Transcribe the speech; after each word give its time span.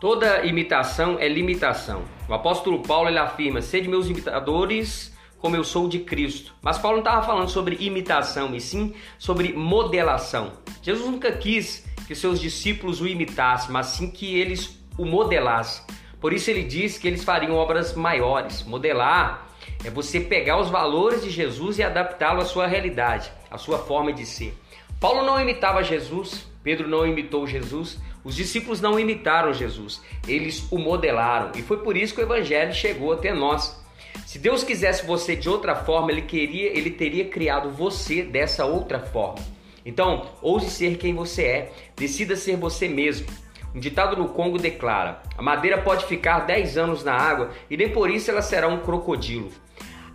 Toda 0.00 0.44
imitação 0.44 1.18
é 1.18 1.26
limitação. 1.26 2.04
O 2.28 2.34
apóstolo 2.34 2.82
Paulo 2.82 3.08
ele 3.08 3.18
afirma: 3.18 3.62
sede 3.62 3.88
meus 3.88 4.08
imitadores 4.08 5.14
como 5.38 5.56
eu 5.56 5.64
sou 5.64 5.88
de 5.88 6.00
Cristo. 6.00 6.54
Mas 6.60 6.78
Paulo 6.78 6.98
não 6.98 7.04
estava 7.04 7.26
falando 7.26 7.48
sobre 7.48 7.76
imitação, 7.80 8.54
e 8.54 8.60
sim 8.60 8.94
sobre 9.18 9.52
modelação. 9.52 10.52
Jesus 10.82 11.08
nunca 11.08 11.32
quis 11.32 11.86
que 12.06 12.14
seus 12.14 12.40
discípulos 12.40 13.00
o 13.00 13.06
imitassem, 13.06 13.70
mas 13.70 13.86
sim 13.86 14.10
que 14.10 14.38
eles 14.38 14.78
o 14.98 15.04
modelassem. 15.04 15.84
Por 16.20 16.32
isso 16.32 16.50
ele 16.50 16.62
diz 16.62 16.98
que 16.98 17.06
eles 17.06 17.24
fariam 17.24 17.54
obras 17.54 17.94
maiores. 17.94 18.64
Modelar 18.64 19.48
é 19.84 19.90
você 19.90 20.20
pegar 20.20 20.58
os 20.60 20.68
valores 20.68 21.22
de 21.22 21.30
Jesus 21.30 21.78
e 21.78 21.82
adaptá-lo 21.82 22.40
à 22.40 22.44
sua 22.44 22.66
realidade, 22.66 23.30
à 23.50 23.58
sua 23.58 23.78
forma 23.78 24.12
de 24.12 24.26
ser. 24.26 24.56
Paulo 25.00 25.24
não 25.24 25.40
imitava 25.40 25.82
Jesus, 25.82 26.46
Pedro 26.62 26.88
não 26.88 27.06
imitou 27.06 27.46
Jesus, 27.46 27.98
os 28.26 28.34
discípulos 28.34 28.80
não 28.80 28.98
imitaram 28.98 29.54
Jesus, 29.54 30.02
eles 30.26 30.66
o 30.72 30.78
modelaram. 30.78 31.52
E 31.54 31.62
foi 31.62 31.76
por 31.76 31.96
isso 31.96 32.12
que 32.12 32.20
o 32.20 32.24
evangelho 32.24 32.74
chegou 32.74 33.12
até 33.12 33.32
nós. 33.32 33.80
Se 34.26 34.36
Deus 34.36 34.64
quisesse 34.64 35.06
você 35.06 35.36
de 35.36 35.48
outra 35.48 35.76
forma, 35.76 36.10
ele 36.10 36.22
queria, 36.22 36.76
ele 36.76 36.90
teria 36.90 37.26
criado 37.28 37.70
você 37.70 38.24
dessa 38.24 38.64
outra 38.64 38.98
forma. 38.98 39.38
Então, 39.84 40.26
ouse 40.42 40.68
ser 40.68 40.96
quem 40.98 41.14
você 41.14 41.42
é, 41.44 41.72
decida 41.94 42.34
ser 42.34 42.56
você 42.56 42.88
mesmo. 42.88 43.28
Um 43.72 43.78
ditado 43.78 44.16
no 44.16 44.30
Congo 44.30 44.58
declara: 44.58 45.22
a 45.38 45.40
madeira 45.40 45.80
pode 45.80 46.04
ficar 46.06 46.40
10 46.40 46.76
anos 46.76 47.04
na 47.04 47.14
água 47.14 47.52
e 47.70 47.76
nem 47.76 47.90
por 47.90 48.10
isso 48.10 48.28
ela 48.28 48.42
será 48.42 48.66
um 48.66 48.80
crocodilo. 48.80 49.52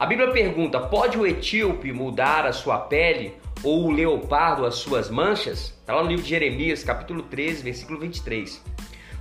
A 0.02 0.06
Bíblia 0.08 0.32
pergunta: 0.32 0.80
pode 0.80 1.16
o 1.16 1.28
etíope 1.28 1.94
mudar 1.94 2.48
a 2.48 2.52
sua 2.52 2.80
pele 2.80 3.36
ou 3.64 3.86
o 3.86 3.92
leopardo 3.92 4.66
as 4.66 4.78
suas 4.78 5.12
manchas? 5.12 5.78
Está 5.80 5.94
lá 5.94 6.02
no 6.02 6.10
livro 6.10 6.24
de 6.24 6.30
Jeremias, 6.32 6.84
capítulo 6.84 7.22
13, 7.22 7.62
versículo 7.62 8.00
23. 8.00 8.64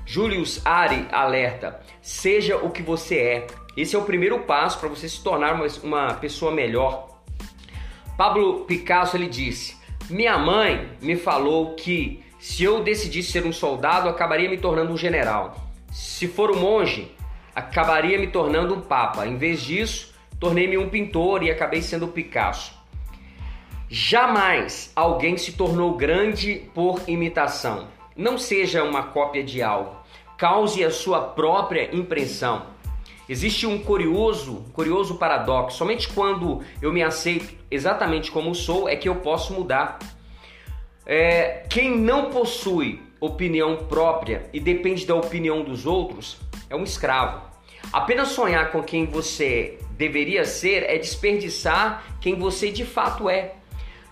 Julius 0.06 0.64
Ari 0.64 1.06
alerta: 1.12 1.82
seja 2.00 2.56
o 2.56 2.70
que 2.70 2.82
você 2.82 3.19
é. 3.19 3.46
Esse 3.77 3.94
é 3.94 3.98
o 3.98 4.06
primeiro 4.06 4.38
passo 4.38 4.80
para 4.80 4.88
você 4.88 5.06
se 5.06 5.22
tornar 5.22 5.54
uma, 5.84 6.14
pessoa 6.14 6.50
melhor. 6.50 7.20
Pablo 8.16 8.64
Picasso 8.64 9.19
ele 9.19 9.28
disse: 9.28 9.76
Minha 10.08 10.38
mãe 10.38 10.92
me 11.02 11.14
falou 11.14 11.74
que 11.74 12.24
se 12.38 12.64
eu 12.64 12.82
decidisse 12.82 13.32
ser 13.32 13.44
um 13.44 13.52
soldado, 13.52 14.08
acabaria 14.08 14.48
me 14.48 14.56
tornando 14.56 14.94
um 14.94 14.97
general. 14.97 15.60
Se 15.92 16.26
for 16.26 16.50
um 16.50 16.58
monge, 16.58 17.14
acabaria 17.54 18.19
me 18.19 18.28
tornando 18.28 18.74
um 18.74 18.80
papa. 18.80 19.26
Em 19.26 19.36
vez 19.36 19.60
disso, 19.60 20.09
tornei-me 20.41 20.78
um 20.78 20.88
pintor 20.88 21.42
e 21.42 21.50
acabei 21.50 21.83
sendo 21.83 22.08
Picasso. 22.08 22.74
Jamais 23.88 24.91
alguém 24.97 25.36
se 25.36 25.52
tornou 25.52 25.97
grande 25.97 26.69
por 26.74 27.02
imitação. 27.06 27.88
Não 28.16 28.38
seja 28.38 28.82
uma 28.82 29.02
cópia 29.02 29.44
de 29.44 29.62
algo. 29.62 29.97
Cause 30.38 30.82
a 30.82 30.91
sua 30.91 31.20
própria 31.20 31.94
impressão. 31.94 32.66
Existe 33.28 33.66
um 33.66 33.78
curioso, 33.78 34.64
curioso 34.72 35.16
paradoxo. 35.16 35.77
Somente 35.77 36.08
quando 36.08 36.62
eu 36.80 36.92
me 36.92 37.02
aceito 37.02 37.54
exatamente 37.70 38.30
como 38.30 38.54
sou 38.54 38.88
é 38.88 38.97
que 38.97 39.08
eu 39.08 39.16
posso 39.16 39.52
mudar. 39.52 39.98
É, 41.04 41.64
quem 41.69 41.97
não 41.97 42.30
possui 42.30 43.02
opinião 43.20 43.77
própria 43.77 44.48
e 44.52 44.58
depende 44.58 45.04
da 45.04 45.14
opinião 45.14 45.62
dos 45.62 45.84
outros 45.84 46.38
é 46.69 46.75
um 46.75 46.84
escravo. 46.84 47.42
Apenas 47.92 48.28
sonhar 48.28 48.70
com 48.70 48.82
quem 48.82 49.06
você 49.06 49.78
deveria 49.92 50.44
ser 50.44 50.84
é 50.84 50.96
desperdiçar 50.96 52.16
quem 52.20 52.38
você 52.38 52.70
de 52.70 52.84
fato 52.84 53.28
é. 53.28 53.54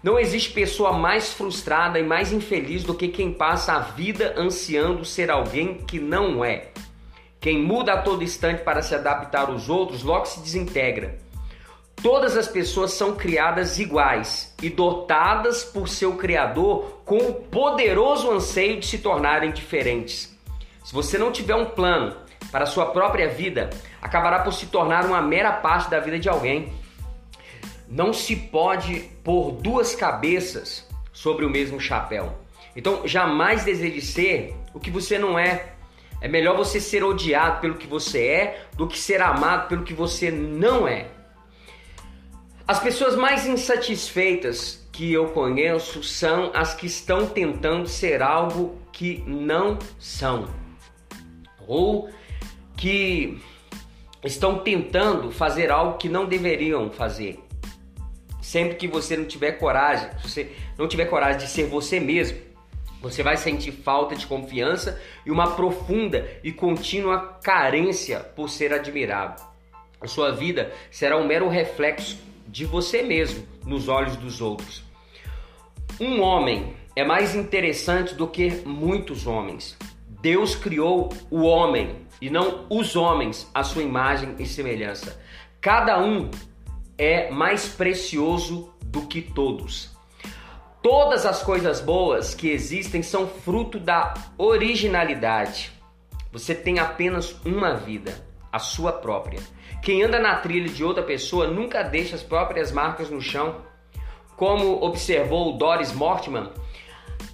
Não 0.02 0.18
existe 0.18 0.50
pessoa 0.50 0.92
mais 0.92 1.32
frustrada 1.32 1.98
e 1.98 2.02
mais 2.02 2.32
infeliz 2.32 2.84
do 2.84 2.94
que 2.94 3.08
quem 3.08 3.32
passa 3.32 3.72
a 3.72 3.80
vida 3.80 4.34
ansiando 4.36 5.04
ser 5.04 5.30
alguém 5.30 5.78
que 5.86 5.98
não 5.98 6.44
é. 6.44 6.68
Quem 7.40 7.58
muda 7.58 7.94
a 7.94 8.02
todo 8.02 8.22
instante 8.22 8.62
para 8.62 8.82
se 8.82 8.94
adaptar 8.94 9.48
aos 9.48 9.68
outros 9.68 10.02
logo 10.02 10.26
se 10.26 10.40
desintegra. 10.40 11.18
Todas 12.02 12.36
as 12.36 12.46
pessoas 12.46 12.92
são 12.92 13.16
criadas 13.16 13.78
iguais 13.78 14.54
e 14.62 14.70
dotadas 14.70 15.64
por 15.64 15.88
seu 15.88 16.14
Criador 16.14 17.00
com 17.04 17.16
o 17.18 17.34
poderoso 17.34 18.30
anseio 18.30 18.78
de 18.78 18.86
se 18.86 18.98
tornarem 18.98 19.50
diferentes. 19.50 20.36
Se 20.84 20.94
você 20.94 21.18
não 21.18 21.32
tiver 21.32 21.56
um 21.56 21.66
plano 21.66 22.16
para 22.50 22.66
sua 22.66 22.86
própria 22.86 23.28
vida, 23.28 23.70
acabará 24.00 24.40
por 24.40 24.52
se 24.52 24.66
tornar 24.66 25.04
uma 25.04 25.20
mera 25.20 25.52
parte 25.52 25.90
da 25.90 26.00
vida 26.00 26.18
de 26.18 26.28
alguém. 26.28 26.72
Não 27.88 28.12
se 28.12 28.36
pode 28.36 29.00
pôr 29.22 29.52
duas 29.52 29.94
cabeças 29.94 30.86
sobre 31.12 31.44
o 31.44 31.50
mesmo 31.50 31.80
chapéu. 31.80 32.38
Então, 32.76 33.06
jamais 33.06 33.64
deseje 33.64 34.00
ser 34.00 34.54
o 34.72 34.80
que 34.80 34.90
você 34.90 35.18
não 35.18 35.38
é. 35.38 35.72
É 36.20 36.28
melhor 36.28 36.56
você 36.56 36.80
ser 36.80 37.04
odiado 37.04 37.60
pelo 37.60 37.76
que 37.76 37.86
você 37.86 38.26
é 38.26 38.66
do 38.74 38.86
que 38.86 38.98
ser 38.98 39.20
amado 39.22 39.68
pelo 39.68 39.84
que 39.84 39.94
você 39.94 40.30
não 40.30 40.86
é. 40.86 41.06
As 42.66 42.80
pessoas 42.80 43.16
mais 43.16 43.46
insatisfeitas 43.46 44.86
que 44.92 45.12
eu 45.12 45.28
conheço 45.28 46.02
são 46.02 46.50
as 46.54 46.74
que 46.74 46.86
estão 46.86 47.26
tentando 47.26 47.88
ser 47.88 48.20
algo 48.20 48.76
que 48.92 49.24
não 49.26 49.78
são. 49.98 50.48
Ou 51.66 52.10
que 52.78 53.38
estão 54.24 54.60
tentando 54.60 55.30
fazer 55.30 55.70
algo 55.70 55.98
que 55.98 56.08
não 56.08 56.26
deveriam 56.26 56.90
fazer. 56.90 57.38
Sempre 58.40 58.76
que 58.76 58.88
você 58.88 59.16
não 59.16 59.26
tiver 59.26 59.52
coragem, 59.52 60.08
você 60.22 60.52
não 60.78 60.88
tiver 60.88 61.06
coragem 61.06 61.38
de 61.38 61.48
ser 61.48 61.66
você 61.66 62.00
mesmo, 62.00 62.38
você 63.02 63.22
vai 63.22 63.36
sentir 63.36 63.72
falta 63.72 64.16
de 64.16 64.26
confiança 64.26 65.00
e 65.26 65.30
uma 65.30 65.54
profunda 65.54 66.28
e 66.42 66.52
contínua 66.52 67.38
carência 67.42 68.20
por 68.20 68.48
ser 68.48 68.72
admirado. 68.72 69.42
A 70.00 70.06
sua 70.06 70.30
vida 70.30 70.72
será 70.90 71.16
um 71.16 71.26
mero 71.26 71.48
reflexo 71.48 72.18
de 72.46 72.64
você 72.64 73.02
mesmo 73.02 73.46
nos 73.66 73.88
olhos 73.88 74.16
dos 74.16 74.40
outros. 74.40 74.82
Um 76.00 76.20
homem 76.20 76.74
é 76.94 77.04
mais 77.04 77.34
interessante 77.34 78.14
do 78.14 78.26
que 78.26 78.50
muitos 78.64 79.26
homens. 79.26 79.76
Deus 80.20 80.54
criou 80.54 81.12
o 81.30 81.42
homem 81.42 82.06
e 82.20 82.28
não 82.28 82.66
os 82.68 82.96
homens 82.96 83.48
à 83.54 83.62
sua 83.62 83.82
imagem 83.82 84.34
e 84.38 84.46
semelhança. 84.46 85.20
Cada 85.60 86.00
um 86.00 86.30
é 86.96 87.30
mais 87.30 87.68
precioso 87.68 88.72
do 88.82 89.02
que 89.02 89.22
todos. 89.22 89.96
Todas 90.82 91.26
as 91.26 91.42
coisas 91.42 91.80
boas 91.80 92.34
que 92.34 92.48
existem 92.48 93.02
são 93.02 93.26
fruto 93.26 93.78
da 93.78 94.14
originalidade. 94.36 95.72
Você 96.32 96.54
tem 96.54 96.78
apenas 96.78 97.34
uma 97.44 97.74
vida, 97.74 98.24
a 98.52 98.58
sua 98.58 98.92
própria. 98.92 99.40
Quem 99.82 100.02
anda 100.02 100.18
na 100.18 100.36
trilha 100.36 100.68
de 100.68 100.82
outra 100.82 101.02
pessoa 101.02 101.46
nunca 101.46 101.82
deixa 101.82 102.16
as 102.16 102.22
próprias 102.22 102.72
marcas 102.72 103.10
no 103.10 103.20
chão. 103.20 103.56
Como 104.36 104.82
observou 104.84 105.56
Doris 105.56 105.92
Mortimer, 105.92 106.50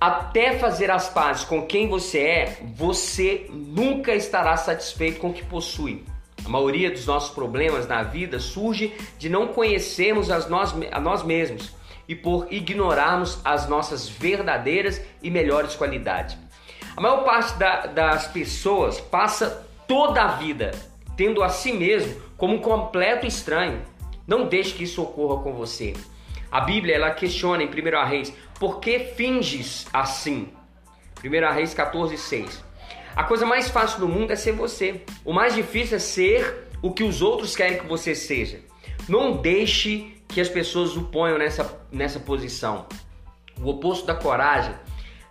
até 0.00 0.58
fazer 0.58 0.90
as 0.90 1.08
pazes 1.08 1.44
com 1.44 1.66
quem 1.66 1.88
você 1.88 2.18
é, 2.18 2.58
você 2.74 3.46
nunca 3.50 4.14
estará 4.14 4.56
satisfeito 4.56 5.20
com 5.20 5.30
o 5.30 5.32
que 5.32 5.44
possui. 5.44 6.04
A 6.44 6.48
maioria 6.48 6.90
dos 6.90 7.06
nossos 7.06 7.30
problemas 7.30 7.86
na 7.88 8.02
vida 8.02 8.38
surge 8.38 8.92
de 9.18 9.28
não 9.28 9.48
conhecermos 9.48 10.30
as 10.30 10.48
nós, 10.48 10.74
a 10.92 11.00
nós 11.00 11.22
mesmos 11.22 11.74
e 12.06 12.14
por 12.14 12.46
ignorarmos 12.50 13.38
as 13.44 13.66
nossas 13.66 14.08
verdadeiras 14.08 15.00
e 15.22 15.30
melhores 15.30 15.74
qualidades. 15.74 16.36
A 16.96 17.00
maior 17.00 17.24
parte 17.24 17.58
da, 17.58 17.86
das 17.86 18.26
pessoas 18.28 19.00
passa 19.00 19.66
toda 19.88 20.22
a 20.22 20.28
vida 20.36 20.72
tendo 21.16 21.42
a 21.42 21.48
si 21.48 21.72
mesmo 21.72 22.20
como 22.36 22.54
um 22.54 22.58
completo 22.58 23.26
estranho. 23.26 23.82
Não 24.26 24.46
deixe 24.46 24.74
que 24.74 24.84
isso 24.84 25.02
ocorra 25.02 25.42
com 25.42 25.52
você. 25.52 25.94
A 26.54 26.60
Bíblia 26.60 26.94
ela 26.94 27.10
questiona 27.10 27.64
em 27.64 27.66
1 27.66 28.06
Reis, 28.06 28.32
por 28.60 28.78
que 28.78 29.00
finges 29.00 29.88
assim? 29.92 30.50
1 31.24 31.52
Reis 31.52 31.74
14, 31.74 32.16
6. 32.16 32.64
A 33.16 33.24
coisa 33.24 33.44
mais 33.44 33.68
fácil 33.68 33.98
do 33.98 34.06
mundo 34.06 34.30
é 34.30 34.36
ser 34.36 34.52
você. 34.52 35.02
O 35.24 35.32
mais 35.32 35.56
difícil 35.56 35.96
é 35.96 35.98
ser 35.98 36.68
o 36.80 36.92
que 36.92 37.02
os 37.02 37.22
outros 37.22 37.56
querem 37.56 37.80
que 37.80 37.86
você 37.88 38.14
seja. 38.14 38.60
Não 39.08 39.38
deixe 39.38 40.14
que 40.28 40.40
as 40.40 40.48
pessoas 40.48 40.96
o 40.96 41.02
ponham 41.02 41.38
nessa, 41.38 41.76
nessa 41.90 42.20
posição. 42.20 42.86
O 43.60 43.70
oposto 43.70 44.06
da 44.06 44.14
coragem 44.14 44.76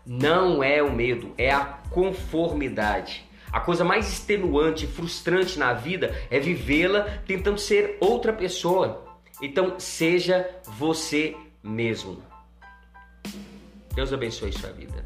não 0.06 0.62
é 0.62 0.84
o 0.84 0.92
medo, 0.92 1.34
é 1.38 1.52
a 1.52 1.64
conformidade. 1.90 3.24
A 3.50 3.62
coisa 3.62 3.86
mais 3.86 4.12
extenuante 4.12 4.84
e 4.84 4.90
frustrante 4.90 5.58
na 5.58 5.72
vida 5.72 6.14
é 6.30 6.38
vivê-la 6.38 7.20
tentando 7.26 7.60
ser 7.60 7.98
outra 8.02 8.34
pessoa. 8.34 9.13
Então, 9.44 9.78
seja 9.78 10.50
você 10.66 11.36
mesmo. 11.62 12.24
Deus 13.94 14.14
abençoe 14.14 14.54
sua 14.54 14.72
vida. 14.72 15.06